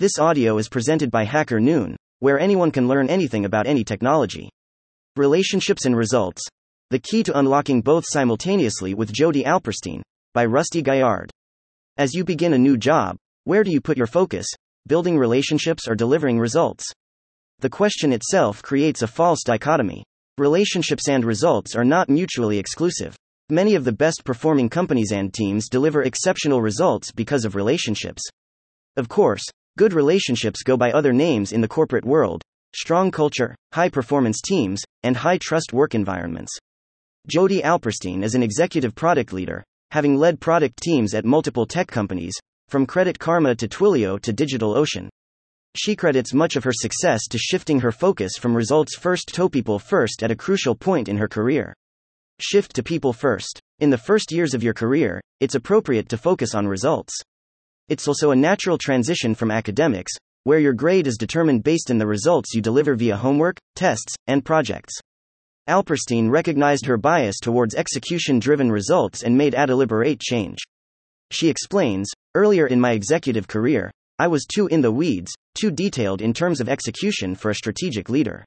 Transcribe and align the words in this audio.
This 0.00 0.18
audio 0.18 0.56
is 0.56 0.70
presented 0.70 1.10
by 1.10 1.24
Hacker 1.24 1.60
Noon, 1.60 1.94
where 2.20 2.40
anyone 2.40 2.70
can 2.70 2.88
learn 2.88 3.10
anything 3.10 3.44
about 3.44 3.66
any 3.66 3.84
technology. 3.84 4.48
Relationships 5.14 5.84
and 5.84 5.94
Results 5.94 6.40
The 6.88 6.98
Key 6.98 7.22
to 7.24 7.38
Unlocking 7.38 7.82
Both 7.82 8.04
Simultaneously 8.06 8.94
with 8.94 9.12
Jodi 9.12 9.44
Alperstein, 9.44 10.00
by 10.32 10.46
Rusty 10.46 10.80
Gaillard. 10.80 11.30
As 11.98 12.14
you 12.14 12.24
begin 12.24 12.54
a 12.54 12.58
new 12.58 12.78
job, 12.78 13.14
where 13.44 13.62
do 13.62 13.70
you 13.70 13.78
put 13.82 13.98
your 13.98 14.06
focus? 14.06 14.46
Building 14.86 15.18
relationships 15.18 15.86
or 15.86 15.94
delivering 15.94 16.38
results? 16.38 16.86
The 17.58 17.68
question 17.68 18.10
itself 18.14 18.62
creates 18.62 19.02
a 19.02 19.06
false 19.06 19.42
dichotomy. 19.44 20.02
Relationships 20.38 21.10
and 21.10 21.26
results 21.26 21.76
are 21.76 21.84
not 21.84 22.08
mutually 22.08 22.58
exclusive. 22.58 23.14
Many 23.50 23.74
of 23.74 23.84
the 23.84 23.92
best 23.92 24.24
performing 24.24 24.70
companies 24.70 25.12
and 25.12 25.30
teams 25.30 25.68
deliver 25.68 26.04
exceptional 26.04 26.62
results 26.62 27.12
because 27.12 27.44
of 27.44 27.54
relationships. 27.54 28.22
Of 28.96 29.10
course, 29.10 29.42
good 29.80 29.94
relationships 29.94 30.62
go 30.62 30.76
by 30.76 30.92
other 30.92 31.10
names 31.10 31.52
in 31.52 31.62
the 31.62 31.74
corporate 31.76 32.04
world 32.04 32.42
strong 32.74 33.10
culture, 33.10 33.56
high 33.72 33.88
performance 33.88 34.42
teams, 34.42 34.82
and 35.04 35.16
high 35.16 35.38
trust 35.38 35.72
work 35.72 35.94
environments. 35.94 36.54
Jodi 37.26 37.62
Alperstein 37.62 38.22
is 38.22 38.34
an 38.34 38.42
executive 38.42 38.94
product 38.94 39.32
leader, 39.32 39.64
having 39.90 40.16
led 40.16 40.38
product 40.38 40.82
teams 40.82 41.14
at 41.14 41.24
multiple 41.24 41.64
tech 41.64 41.88
companies, 41.88 42.34
from 42.68 42.84
Credit 42.84 43.18
Karma 43.18 43.54
to 43.54 43.66
Twilio 43.66 44.20
to 44.20 44.34
DigitalOcean. 44.34 45.08
She 45.74 45.96
credits 45.96 46.34
much 46.34 46.56
of 46.56 46.64
her 46.64 46.74
success 46.74 47.26
to 47.30 47.38
shifting 47.38 47.80
her 47.80 47.90
focus 47.90 48.32
from 48.38 48.54
results 48.54 48.98
first 48.98 49.28
to 49.28 49.48
people 49.48 49.78
first 49.78 50.22
at 50.22 50.30
a 50.30 50.36
crucial 50.36 50.74
point 50.74 51.08
in 51.08 51.16
her 51.16 51.26
career. 51.26 51.72
Shift 52.38 52.74
to 52.74 52.82
people 52.82 53.14
first. 53.14 53.58
In 53.78 53.88
the 53.88 53.96
first 53.96 54.30
years 54.30 54.52
of 54.52 54.62
your 54.62 54.74
career, 54.74 55.22
it's 55.40 55.54
appropriate 55.54 56.10
to 56.10 56.18
focus 56.18 56.54
on 56.54 56.68
results. 56.68 57.14
It's 57.90 58.06
also 58.08 58.30
a 58.30 58.36
natural 58.36 58.78
transition 58.78 59.34
from 59.34 59.50
academics, 59.50 60.12
where 60.44 60.60
your 60.60 60.72
grade 60.72 61.08
is 61.08 61.18
determined 61.18 61.64
based 61.64 61.90
on 61.90 61.98
the 61.98 62.06
results 62.06 62.54
you 62.54 62.62
deliver 62.62 62.94
via 62.94 63.16
homework, 63.16 63.58
tests, 63.74 64.14
and 64.28 64.44
projects. 64.44 64.94
Alperstein 65.68 66.30
recognized 66.30 66.86
her 66.86 66.96
bias 66.96 67.40
towards 67.40 67.74
execution 67.74 68.38
driven 68.38 68.70
results 68.70 69.24
and 69.24 69.36
made 69.36 69.54
a 69.54 69.66
deliberate 69.66 70.20
change. 70.20 70.58
She 71.32 71.48
explains 71.48 72.08
Earlier 72.36 72.68
in 72.68 72.80
my 72.80 72.92
executive 72.92 73.48
career, 73.48 73.90
I 74.20 74.28
was 74.28 74.46
too 74.46 74.68
in 74.68 74.82
the 74.82 74.92
weeds, 74.92 75.32
too 75.56 75.72
detailed 75.72 76.22
in 76.22 76.32
terms 76.32 76.60
of 76.60 76.68
execution 76.68 77.34
for 77.34 77.50
a 77.50 77.56
strategic 77.56 78.08
leader. 78.08 78.44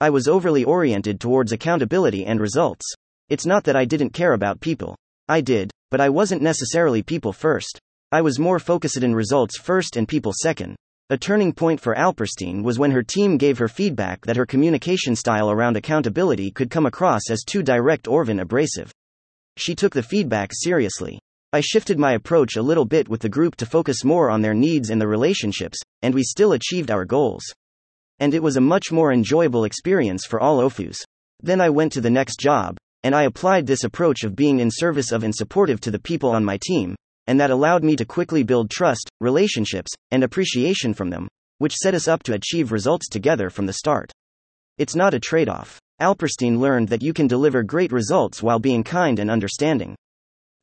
I 0.00 0.08
was 0.08 0.26
overly 0.26 0.64
oriented 0.64 1.20
towards 1.20 1.52
accountability 1.52 2.24
and 2.24 2.40
results. 2.40 2.86
It's 3.28 3.44
not 3.44 3.64
that 3.64 3.76
I 3.76 3.84
didn't 3.84 4.14
care 4.14 4.32
about 4.32 4.62
people. 4.62 4.96
I 5.28 5.42
did, 5.42 5.70
but 5.90 6.00
I 6.00 6.08
wasn't 6.08 6.40
necessarily 6.40 7.02
people 7.02 7.34
first. 7.34 7.78
I 8.12 8.22
was 8.22 8.40
more 8.40 8.58
focused 8.58 8.96
in 8.96 9.14
results 9.14 9.56
first 9.56 9.96
and 9.96 10.08
people 10.08 10.32
second. 10.34 10.74
A 11.10 11.16
turning 11.16 11.52
point 11.52 11.78
for 11.78 11.94
Alperstein 11.94 12.64
was 12.64 12.76
when 12.76 12.90
her 12.90 13.04
team 13.04 13.36
gave 13.36 13.56
her 13.58 13.68
feedback 13.68 14.26
that 14.26 14.36
her 14.36 14.44
communication 14.44 15.14
style 15.14 15.48
around 15.48 15.76
accountability 15.76 16.50
could 16.50 16.70
come 16.70 16.86
across 16.86 17.30
as 17.30 17.44
too 17.44 17.62
direct 17.62 18.08
or 18.08 18.24
even 18.24 18.40
abrasive. 18.40 18.90
She 19.58 19.76
took 19.76 19.94
the 19.94 20.02
feedback 20.02 20.50
seriously. 20.52 21.20
I 21.52 21.60
shifted 21.60 22.00
my 22.00 22.14
approach 22.14 22.56
a 22.56 22.62
little 22.62 22.84
bit 22.84 23.08
with 23.08 23.20
the 23.20 23.28
group 23.28 23.54
to 23.56 23.66
focus 23.66 24.02
more 24.02 24.28
on 24.28 24.42
their 24.42 24.54
needs 24.54 24.90
and 24.90 25.00
the 25.00 25.06
relationships, 25.06 25.78
and 26.02 26.12
we 26.12 26.24
still 26.24 26.54
achieved 26.54 26.90
our 26.90 27.04
goals. 27.04 27.44
And 28.18 28.34
it 28.34 28.42
was 28.42 28.56
a 28.56 28.60
much 28.60 28.90
more 28.90 29.12
enjoyable 29.12 29.62
experience 29.62 30.26
for 30.26 30.40
all 30.40 30.58
OFUs. 30.58 30.98
Then 31.44 31.60
I 31.60 31.70
went 31.70 31.92
to 31.92 32.00
the 32.00 32.10
next 32.10 32.40
job, 32.40 32.76
and 33.04 33.14
I 33.14 33.22
applied 33.22 33.68
this 33.68 33.84
approach 33.84 34.24
of 34.24 34.34
being 34.34 34.58
in 34.58 34.68
service 34.68 35.12
of 35.12 35.22
and 35.22 35.32
supportive 35.32 35.80
to 35.82 35.92
the 35.92 36.00
people 36.00 36.30
on 36.30 36.44
my 36.44 36.58
team, 36.60 36.96
and 37.30 37.38
that 37.38 37.52
allowed 37.52 37.84
me 37.84 37.94
to 37.94 38.04
quickly 38.04 38.42
build 38.42 38.68
trust, 38.68 39.08
relationships, 39.20 39.92
and 40.10 40.24
appreciation 40.24 40.92
from 40.92 41.10
them, 41.10 41.28
which 41.58 41.76
set 41.76 41.94
us 41.94 42.08
up 42.08 42.24
to 42.24 42.34
achieve 42.34 42.72
results 42.72 43.08
together 43.08 43.48
from 43.48 43.66
the 43.66 43.74
start. 43.74 44.10
It's 44.78 44.96
not 44.96 45.14
a 45.14 45.20
trade 45.20 45.48
off. 45.48 45.78
Alperstein 46.02 46.58
learned 46.58 46.88
that 46.88 47.02
you 47.02 47.12
can 47.12 47.28
deliver 47.28 47.62
great 47.62 47.92
results 47.92 48.42
while 48.42 48.58
being 48.58 48.82
kind 48.82 49.20
and 49.20 49.30
understanding. 49.30 49.94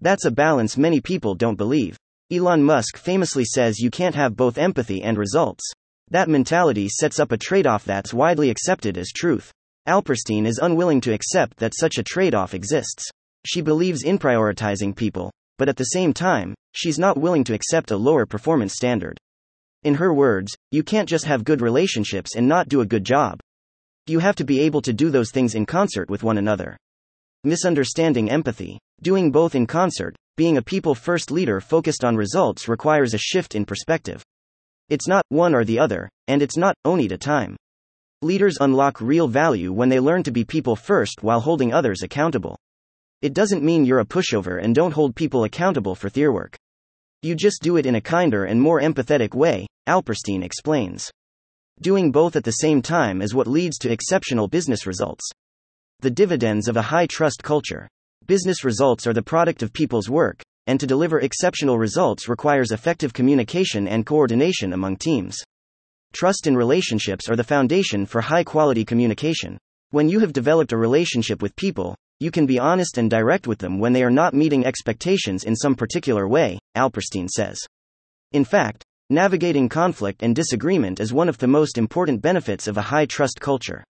That's 0.00 0.24
a 0.24 0.30
balance 0.32 0.76
many 0.76 1.00
people 1.00 1.36
don't 1.36 1.54
believe. 1.54 1.96
Elon 2.32 2.64
Musk 2.64 2.96
famously 2.96 3.44
says 3.44 3.78
you 3.78 3.92
can't 3.92 4.16
have 4.16 4.34
both 4.34 4.58
empathy 4.58 5.04
and 5.04 5.16
results. 5.16 5.70
That 6.10 6.28
mentality 6.28 6.88
sets 6.88 7.20
up 7.20 7.30
a 7.30 7.36
trade 7.36 7.68
off 7.68 7.84
that's 7.84 8.12
widely 8.12 8.50
accepted 8.50 8.98
as 8.98 9.12
truth. 9.14 9.52
Alperstein 9.86 10.48
is 10.48 10.58
unwilling 10.58 11.00
to 11.02 11.14
accept 11.14 11.58
that 11.58 11.76
such 11.78 11.98
a 11.98 12.02
trade 12.02 12.34
off 12.34 12.54
exists. 12.54 13.08
She 13.44 13.60
believes 13.60 14.02
in 14.02 14.18
prioritizing 14.18 14.96
people, 14.96 15.30
but 15.58 15.68
at 15.68 15.76
the 15.76 15.84
same 15.84 16.12
time, 16.12 16.54
she's 16.72 16.98
not 16.98 17.18
willing 17.18 17.44
to 17.44 17.54
accept 17.54 17.90
a 17.90 17.96
lower 17.96 18.26
performance 18.26 18.74
standard. 18.74 19.18
In 19.82 19.94
her 19.94 20.12
words, 20.12 20.56
you 20.70 20.82
can't 20.82 21.08
just 21.08 21.24
have 21.26 21.44
good 21.44 21.60
relationships 21.60 22.34
and 22.34 22.48
not 22.48 22.68
do 22.68 22.80
a 22.80 22.86
good 22.86 23.04
job. 23.04 23.40
You 24.06 24.18
have 24.18 24.36
to 24.36 24.44
be 24.44 24.60
able 24.60 24.82
to 24.82 24.92
do 24.92 25.10
those 25.10 25.30
things 25.30 25.54
in 25.54 25.66
concert 25.66 26.10
with 26.10 26.22
one 26.22 26.38
another. 26.38 26.76
Misunderstanding 27.44 28.30
empathy. 28.30 28.78
Doing 29.02 29.30
both 29.30 29.54
in 29.54 29.66
concert, 29.66 30.16
being 30.36 30.56
a 30.56 30.62
people 30.62 30.94
first 30.94 31.30
leader 31.30 31.60
focused 31.60 32.04
on 32.04 32.16
results 32.16 32.68
requires 32.68 33.14
a 33.14 33.18
shift 33.18 33.54
in 33.54 33.64
perspective. 33.64 34.22
It's 34.88 35.08
not 35.08 35.24
one 35.28 35.54
or 35.54 35.64
the 35.64 35.78
other, 35.78 36.08
and 36.28 36.42
it's 36.42 36.56
not 36.56 36.74
only 36.84 37.08
to 37.08 37.18
time. 37.18 37.56
Leaders 38.22 38.56
unlock 38.60 39.00
real 39.00 39.28
value 39.28 39.72
when 39.72 39.88
they 39.88 40.00
learn 40.00 40.22
to 40.22 40.30
be 40.30 40.44
people 40.44 40.74
first 40.74 41.22
while 41.22 41.40
holding 41.40 41.72
others 41.72 42.02
accountable. 42.02 42.56
It 43.22 43.32
doesn't 43.32 43.64
mean 43.64 43.84
you're 43.84 44.00
a 44.00 44.04
pushover 44.04 44.62
and 44.62 44.74
don't 44.74 44.92
hold 44.92 45.16
people 45.16 45.44
accountable 45.44 45.94
for 45.94 46.10
their 46.10 46.32
work. 46.32 46.56
You 47.22 47.34
just 47.34 47.62
do 47.62 47.76
it 47.76 47.86
in 47.86 47.94
a 47.94 48.00
kinder 48.00 48.44
and 48.44 48.60
more 48.60 48.80
empathetic 48.80 49.34
way, 49.34 49.66
Alperstein 49.88 50.44
explains. 50.44 51.10
Doing 51.80 52.12
both 52.12 52.36
at 52.36 52.44
the 52.44 52.52
same 52.52 52.82
time 52.82 53.22
is 53.22 53.34
what 53.34 53.46
leads 53.46 53.78
to 53.78 53.90
exceptional 53.90 54.48
business 54.48 54.86
results. 54.86 55.28
The 56.00 56.10
dividends 56.10 56.68
of 56.68 56.76
a 56.76 56.82
high 56.82 57.06
trust 57.06 57.42
culture. 57.42 57.88
Business 58.26 58.64
results 58.64 59.06
are 59.06 59.14
the 59.14 59.22
product 59.22 59.62
of 59.62 59.72
people's 59.72 60.10
work, 60.10 60.42
and 60.66 60.78
to 60.78 60.86
deliver 60.86 61.20
exceptional 61.20 61.78
results 61.78 62.28
requires 62.28 62.72
effective 62.72 63.12
communication 63.12 63.88
and 63.88 64.04
coordination 64.04 64.72
among 64.72 64.96
teams. 64.96 65.38
Trust 66.12 66.46
in 66.46 66.56
relationships 66.56 67.28
are 67.28 67.36
the 67.36 67.44
foundation 67.44 68.04
for 68.04 68.20
high 68.20 68.44
quality 68.44 68.84
communication. 68.84 69.58
When 69.90 70.08
you 70.08 70.18
have 70.18 70.32
developed 70.32 70.72
a 70.72 70.76
relationship 70.76 71.40
with 71.40 71.54
people, 71.54 71.94
you 72.18 72.32
can 72.32 72.44
be 72.44 72.58
honest 72.58 72.98
and 72.98 73.08
direct 73.08 73.46
with 73.46 73.60
them 73.60 73.78
when 73.78 73.92
they 73.92 74.02
are 74.02 74.10
not 74.10 74.34
meeting 74.34 74.66
expectations 74.66 75.44
in 75.44 75.54
some 75.54 75.76
particular 75.76 76.26
way, 76.26 76.58
Alperstein 76.76 77.28
says. 77.28 77.56
In 78.32 78.44
fact, 78.44 78.82
navigating 79.10 79.68
conflict 79.68 80.24
and 80.24 80.34
disagreement 80.34 80.98
is 80.98 81.12
one 81.12 81.28
of 81.28 81.38
the 81.38 81.46
most 81.46 81.78
important 81.78 82.20
benefits 82.20 82.66
of 82.66 82.76
a 82.76 82.82
high 82.82 83.06
trust 83.06 83.40
culture. 83.40 83.84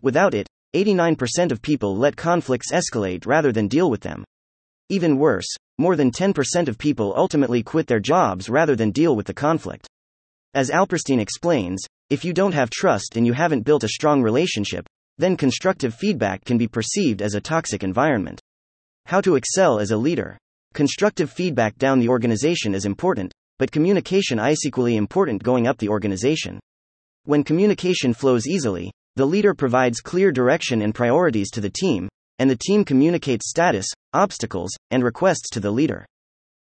Without 0.00 0.32
it, 0.32 0.46
89% 0.74 1.52
of 1.52 1.60
people 1.60 1.94
let 1.94 2.16
conflicts 2.16 2.72
escalate 2.72 3.26
rather 3.26 3.52
than 3.52 3.68
deal 3.68 3.90
with 3.90 4.00
them. 4.00 4.24
Even 4.88 5.18
worse, 5.18 5.54
more 5.76 5.94
than 5.94 6.10
10% 6.10 6.68
of 6.68 6.78
people 6.78 7.12
ultimately 7.14 7.62
quit 7.62 7.86
their 7.86 8.00
jobs 8.00 8.48
rather 8.48 8.74
than 8.74 8.92
deal 8.92 9.14
with 9.14 9.26
the 9.26 9.34
conflict. 9.34 9.86
As 10.54 10.70
Alperstein 10.70 11.20
explains, 11.20 11.84
if 12.08 12.24
you 12.24 12.32
don't 12.32 12.54
have 12.54 12.70
trust 12.70 13.16
and 13.16 13.26
you 13.26 13.34
haven't 13.34 13.66
built 13.66 13.84
a 13.84 13.88
strong 13.88 14.22
relationship, 14.22 14.86
then 15.18 15.36
constructive 15.36 15.94
feedback 15.94 16.44
can 16.44 16.56
be 16.56 16.66
perceived 16.68 17.20
as 17.20 17.34
a 17.34 17.40
toxic 17.40 17.82
environment. 17.82 18.40
How 19.06 19.20
to 19.20 19.36
excel 19.36 19.78
as 19.80 19.90
a 19.90 19.96
leader. 19.96 20.38
Constructive 20.74 21.30
feedback 21.30 21.76
down 21.76 21.98
the 21.98 22.08
organization 22.08 22.74
is 22.74 22.84
important, 22.84 23.32
but 23.58 23.72
communication 23.72 24.38
is 24.38 24.64
equally 24.64 24.96
important 24.96 25.42
going 25.42 25.66
up 25.66 25.78
the 25.78 25.88
organization. 25.88 26.60
When 27.24 27.42
communication 27.42 28.14
flows 28.14 28.46
easily, 28.46 28.92
the 29.16 29.26
leader 29.26 29.54
provides 29.54 30.00
clear 30.00 30.30
direction 30.30 30.82
and 30.82 30.94
priorities 30.94 31.50
to 31.50 31.60
the 31.60 31.70
team, 31.70 32.08
and 32.38 32.48
the 32.48 32.56
team 32.56 32.84
communicates 32.84 33.50
status, 33.50 33.86
obstacles, 34.12 34.70
and 34.90 35.02
requests 35.02 35.50
to 35.50 35.60
the 35.60 35.70
leader. 35.70 36.06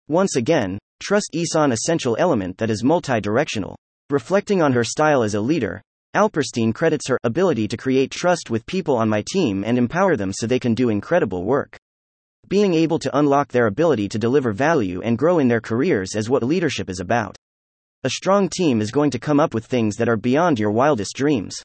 Once 0.07 0.35
again, 0.35 0.77
trust 1.01 1.29
is 1.33 1.55
an 1.55 1.71
essential 1.71 2.15
element 2.19 2.57
that 2.57 2.69
is 2.69 2.83
multi-directional. 2.83 3.75
Reflecting 4.09 4.61
on 4.61 4.73
her 4.73 4.83
style 4.83 5.23
as 5.23 5.33
a 5.33 5.41
leader, 5.41 5.81
Alperstein 6.15 6.75
credits 6.75 7.07
her 7.07 7.17
ability 7.23 7.67
to 7.67 7.75
create 7.75 8.11
trust 8.11 8.51
with 8.51 8.67
people 8.67 8.95
on 8.95 9.09
my 9.09 9.23
team 9.27 9.63
and 9.63 9.79
empower 9.79 10.15
them 10.15 10.31
so 10.31 10.45
they 10.45 10.59
can 10.59 10.75
do 10.75 10.89
incredible 10.89 11.43
work. 11.43 11.75
Being 12.47 12.75
able 12.75 12.99
to 12.99 13.17
unlock 13.17 13.47
their 13.47 13.65
ability 13.65 14.09
to 14.09 14.19
deliver 14.19 14.51
value 14.51 15.01
and 15.01 15.17
grow 15.17 15.39
in 15.39 15.47
their 15.47 15.59
careers 15.59 16.13
is 16.13 16.29
what 16.29 16.43
leadership 16.43 16.87
is 16.87 16.99
about. 16.99 17.35
A 18.03 18.11
strong 18.11 18.47
team 18.47 18.79
is 18.79 18.91
going 18.91 19.09
to 19.09 19.17
come 19.17 19.39
up 19.39 19.55
with 19.55 19.65
things 19.65 19.95
that 19.95 20.07
are 20.07 20.15
beyond 20.17 20.59
your 20.59 20.69
wildest 20.69 21.15
dreams. 21.15 21.55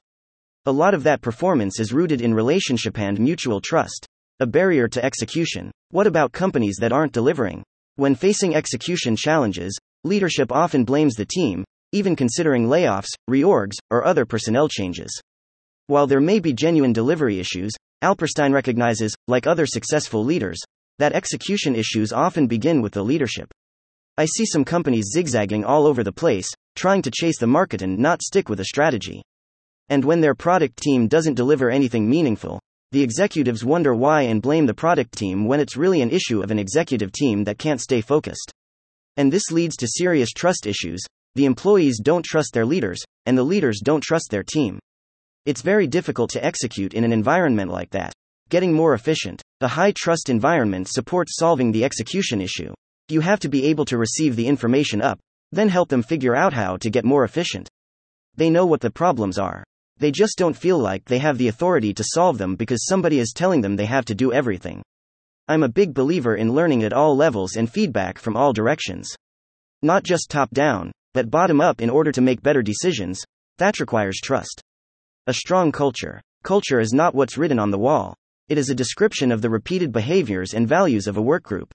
A 0.64 0.72
lot 0.72 0.94
of 0.94 1.02
that 1.02 1.20
performance 1.20 1.78
is 1.78 1.92
rooted 1.92 2.22
in 2.22 2.32
relationship 2.32 2.98
and 2.98 3.20
mutual 3.20 3.60
trust. 3.60 4.06
A 4.40 4.46
barrier 4.46 4.88
to 4.88 5.04
execution. 5.04 5.70
What 5.90 6.06
about 6.06 6.32
companies 6.32 6.76
that 6.80 6.92
aren't 6.92 7.12
delivering? 7.12 7.64
When 7.96 8.14
facing 8.14 8.54
execution 8.54 9.14
challenges, 9.14 9.76
leadership 10.04 10.52
often 10.52 10.84
blames 10.84 11.16
the 11.16 11.26
team, 11.26 11.64
even 11.92 12.16
considering 12.16 12.66
layoffs, 12.66 13.08
reorgs, 13.30 13.74
or 13.90 14.04
other 14.04 14.24
personnel 14.24 14.68
changes. 14.68 15.10
While 15.86 16.06
there 16.06 16.20
may 16.20 16.38
be 16.38 16.52
genuine 16.52 16.92
delivery 16.92 17.38
issues, 17.38 17.72
Alperstein 18.02 18.52
recognizes, 18.52 19.14
like 19.26 19.46
other 19.46 19.66
successful 19.66 20.24
leaders, 20.24 20.58
that 20.98 21.12
execution 21.12 21.74
issues 21.74 22.12
often 22.12 22.46
begin 22.46 22.82
with 22.82 22.92
the 22.92 23.04
leadership. 23.04 23.50
I 24.16 24.26
see 24.26 24.44
some 24.46 24.64
companies 24.64 25.10
zigzagging 25.12 25.64
all 25.64 25.86
over 25.86 26.02
the 26.02 26.12
place, 26.12 26.48
trying 26.74 27.02
to 27.02 27.10
chase 27.10 27.38
the 27.38 27.46
market 27.46 27.82
and 27.82 27.98
not 27.98 28.22
stick 28.22 28.48
with 28.48 28.60
a 28.60 28.64
strategy. 28.64 29.22
And 29.88 30.04
when 30.04 30.20
their 30.20 30.34
product 30.34 30.76
team 30.76 31.08
doesn't 31.08 31.34
deliver 31.34 31.70
anything 31.70 32.08
meaningful, 32.08 32.60
the 32.90 33.02
executives 33.02 33.64
wonder 33.64 33.94
why 33.94 34.22
and 34.22 34.42
blame 34.42 34.66
the 34.66 34.74
product 34.74 35.16
team 35.16 35.44
when 35.46 35.60
it's 35.60 35.76
really 35.76 36.00
an 36.00 36.10
issue 36.10 36.42
of 36.42 36.50
an 36.50 36.58
executive 36.58 37.12
team 37.12 37.44
that 37.44 37.58
can't 37.58 37.80
stay 37.80 38.00
focused. 38.00 38.52
And 39.16 39.32
this 39.32 39.50
leads 39.50 39.76
to 39.76 39.88
serious 39.88 40.30
trust 40.30 40.66
issues. 40.66 41.00
The 41.38 41.44
employees 41.44 42.00
don't 42.02 42.24
trust 42.24 42.52
their 42.52 42.66
leaders, 42.66 43.00
and 43.24 43.38
the 43.38 43.44
leaders 43.44 43.80
don't 43.80 44.02
trust 44.02 44.28
their 44.28 44.42
team. 44.42 44.80
It's 45.46 45.62
very 45.62 45.86
difficult 45.86 46.30
to 46.30 46.44
execute 46.44 46.94
in 46.94 47.04
an 47.04 47.12
environment 47.12 47.70
like 47.70 47.90
that. 47.90 48.12
Getting 48.48 48.72
more 48.72 48.94
efficient. 48.94 49.40
A 49.60 49.68
high 49.68 49.92
trust 49.92 50.30
environment 50.30 50.88
supports 50.88 51.36
solving 51.36 51.70
the 51.70 51.84
execution 51.84 52.40
issue. 52.40 52.74
You 53.08 53.20
have 53.20 53.38
to 53.38 53.48
be 53.48 53.66
able 53.66 53.84
to 53.84 53.98
receive 53.98 54.34
the 54.34 54.48
information 54.48 55.00
up, 55.00 55.20
then 55.52 55.68
help 55.68 55.90
them 55.90 56.02
figure 56.02 56.34
out 56.34 56.54
how 56.54 56.76
to 56.78 56.90
get 56.90 57.04
more 57.04 57.22
efficient. 57.22 57.68
They 58.34 58.50
know 58.50 58.66
what 58.66 58.80
the 58.80 58.90
problems 58.90 59.38
are. 59.38 59.62
They 59.98 60.10
just 60.10 60.38
don't 60.38 60.56
feel 60.56 60.80
like 60.80 61.04
they 61.04 61.18
have 61.18 61.38
the 61.38 61.46
authority 61.46 61.94
to 61.94 62.04
solve 62.04 62.38
them 62.38 62.56
because 62.56 62.84
somebody 62.84 63.20
is 63.20 63.32
telling 63.32 63.60
them 63.60 63.76
they 63.76 63.86
have 63.86 64.06
to 64.06 64.14
do 64.16 64.32
everything. 64.32 64.82
I'm 65.46 65.62
a 65.62 65.68
big 65.68 65.94
believer 65.94 66.34
in 66.34 66.52
learning 66.52 66.82
at 66.82 66.92
all 66.92 67.16
levels 67.16 67.54
and 67.54 67.70
feedback 67.70 68.18
from 68.18 68.36
all 68.36 68.52
directions. 68.52 69.14
Not 69.82 70.02
just 70.02 70.30
top 70.30 70.50
down, 70.50 70.90
but 71.14 71.30
bottom 71.30 71.60
up 71.60 71.80
in 71.80 71.90
order 71.90 72.12
to 72.12 72.20
make 72.20 72.42
better 72.42 72.62
decisions. 72.62 73.22
That 73.58 73.80
requires 73.80 74.20
trust. 74.22 74.62
A 75.26 75.34
strong 75.34 75.72
culture. 75.72 76.20
Culture 76.44 76.80
is 76.80 76.92
not 76.92 77.14
what's 77.14 77.36
written 77.36 77.58
on 77.58 77.70
the 77.70 77.78
wall, 77.78 78.14
it 78.48 78.56
is 78.56 78.70
a 78.70 78.74
description 78.74 79.30
of 79.30 79.42
the 79.42 79.50
repeated 79.50 79.92
behaviors 79.92 80.54
and 80.54 80.66
values 80.66 81.06
of 81.06 81.18
a 81.18 81.22
workgroup. 81.22 81.70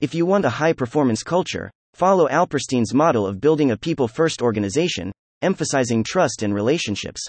If 0.00 0.12
you 0.12 0.26
want 0.26 0.44
a 0.44 0.50
high 0.50 0.72
performance 0.72 1.22
culture, 1.22 1.70
follow 1.94 2.26
Alperstein's 2.26 2.92
model 2.92 3.26
of 3.26 3.40
building 3.40 3.70
a 3.70 3.76
people 3.76 4.08
first 4.08 4.42
organization, 4.42 5.12
emphasizing 5.42 6.02
trust 6.02 6.42
and 6.42 6.52
relationships. 6.52 7.24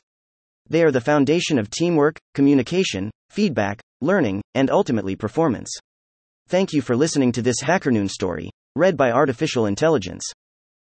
They 0.68 0.84
are 0.84 0.92
the 0.92 1.02
foundation 1.02 1.60
of 1.60 1.70
teamwork, 1.70 2.18
communication, 2.34 3.12
feedback, 3.30 3.82
learning, 4.02 4.42
and 4.56 4.72
ultimately 4.72 5.16
performance. 5.16 5.70
Thank 6.48 6.74
you 6.74 6.82
for 6.82 6.96
listening 6.96 7.32
to 7.34 7.44
this 7.44 7.62
HackerNoon 7.62 8.10
story, 8.10 8.50
read 8.76 8.98
by 8.98 9.12
Artificial 9.12 9.68
Intelligence. 9.68 10.24